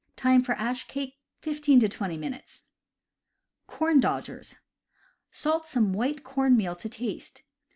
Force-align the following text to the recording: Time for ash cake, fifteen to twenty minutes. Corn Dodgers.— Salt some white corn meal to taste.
Time 0.15 0.41
for 0.41 0.53
ash 0.53 0.87
cake, 0.87 1.19
fifteen 1.41 1.79
to 1.79 1.87
twenty 1.87 2.17
minutes. 2.17 2.63
Corn 3.67 3.99
Dodgers.— 3.99 4.55
Salt 5.41 5.67
some 5.67 5.93
white 5.93 6.23
corn 6.23 6.57
meal 6.57 6.75
to 6.75 6.89
taste. 6.89 7.43